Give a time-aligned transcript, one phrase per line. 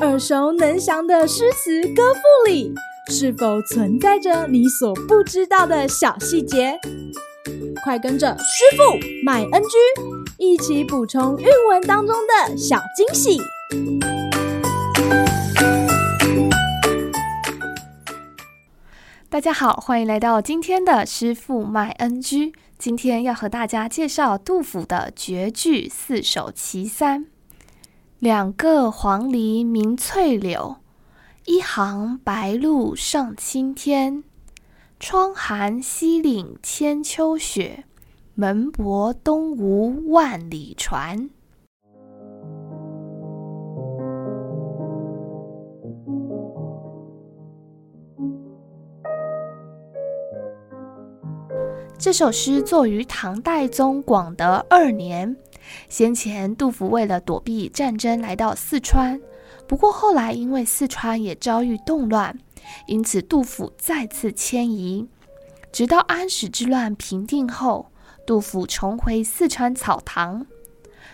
[0.00, 2.74] 耳熟能详的诗词歌赋里，
[3.08, 6.78] 是否存在着你所不知道的小细节？
[7.84, 8.82] 快跟着师傅
[9.24, 9.68] 麦恩居
[10.38, 13.40] 一起补充韵文当中的小惊喜！
[19.28, 22.52] 大家好，欢迎来到今天的师傅麦恩居。
[22.78, 27.31] 今天要和大家介绍杜甫的绝句四首其三。
[28.22, 30.76] 两个黄鹂鸣翠柳，
[31.44, 34.22] 一行白鹭上青天。
[35.00, 37.82] 窗含西岭千秋雪，
[38.34, 41.30] 门泊东吴万里船。
[51.98, 55.36] 这首诗作于唐代宗广德二年。
[55.88, 59.20] 先前，杜甫为了躲避战争来到四川，
[59.66, 62.38] 不过后来因为四川也遭遇动乱，
[62.86, 65.08] 因此杜甫再次迁移。
[65.72, 67.90] 直到安史之乱平定后，
[68.26, 70.46] 杜甫重回四川草堂，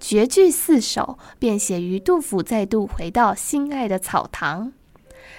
[0.00, 4.72] 绝句四首便写于杜甫再度回到心爱的草堂，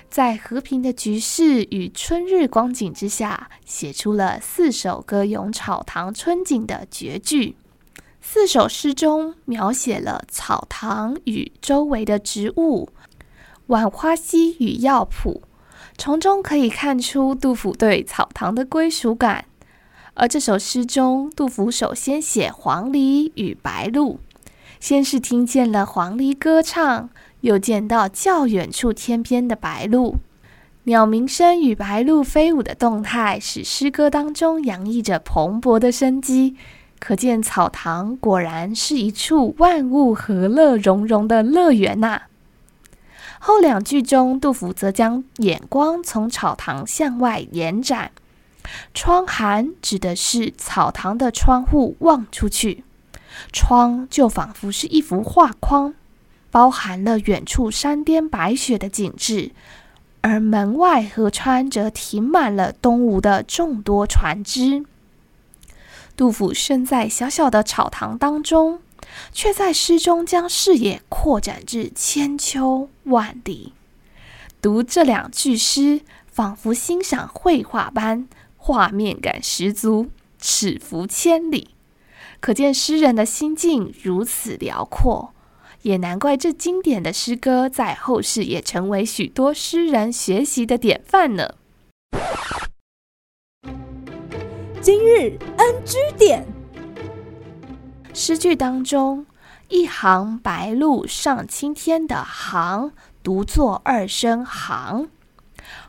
[0.10, 7.58] 在和平的局势与春日光景之下，写出了四首歌咏草堂春景的绝句。
[8.34, 12.88] 四首诗中描写了草堂与周围的植物、
[13.68, 15.42] 晚花溪与药圃，
[15.98, 19.44] 从中可以看出杜甫对草堂的归属感。
[20.14, 24.18] 而这首诗中，杜甫首先写黄鹂与白鹭，
[24.80, 27.10] 先是听见了黄鹂歌唱，
[27.42, 30.16] 又见到较远处天边的白鹭，
[30.86, 36.56] 鸟鸣声与白鹭飞舞的动态，使诗歌当中洋溢着蓬勃的生机。
[37.02, 42.22] 可见草堂果然是一处万物和乐融融的乐园呐、
[43.40, 48.12] 后两句中，杜甫则将眼光从草堂向外延展，
[48.94, 52.84] 窗含指的是草堂的窗户望出去，
[53.52, 55.96] 窗就仿佛是一幅画框，
[56.52, 59.52] 包含了远处山巅白雪的景致，
[60.22, 64.86] 而门外河川则停满了东吴的众多船只。
[66.16, 68.80] 杜甫身在小小的草堂当中，
[69.32, 73.74] 却在诗中将视野扩展至千秋万里。
[74.62, 76.02] 读这两句诗，
[76.32, 78.28] 仿佛欣赏绘画般，
[78.58, 81.70] 画面感十足，尺幅千里。
[82.40, 85.34] 可见诗人的心境如此辽阔，
[85.82, 91.56] 也难怪这经典的诗歌在后世也成为许多诗人学习的典范呢。
[94.82, 96.44] 今日 NG 点，
[98.16, 99.28] 诗句当中
[99.70, 105.08] “一行白鹭上青天”的“行”读作二声“行”，“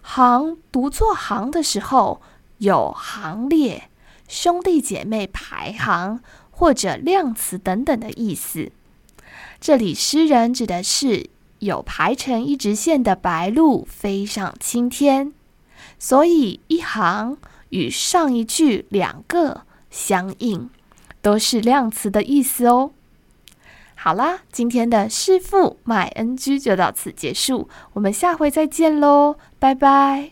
[0.03, 2.21] 行”读作“行”的时候，
[2.59, 3.85] 有行列、
[4.29, 6.21] 兄弟姐妹排行
[6.51, 8.73] 或者量词等等的意思。
[9.59, 11.31] 这里诗人指的是
[11.61, 15.33] 有排成一直线的白鹭飞上青天，
[15.99, 17.39] 所以“一行”。
[17.73, 20.71] 与上一句两个相应，
[21.21, 22.93] 都是量词的意思哦。
[23.95, 30.31] 好啦，今天的师傅麦恩居就到此结束，我们下回再见喽，拜拜。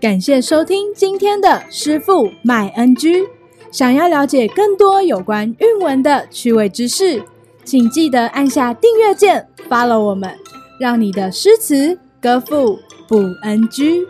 [0.00, 3.26] 感谢收听今天的师傅麦恩居。
[3.70, 7.22] 想要了解更多有关韵文的趣味知识，
[7.64, 10.36] 请记得按下订阅键，follow 我们。
[10.80, 14.06] 让你的诗词歌赋不 NG。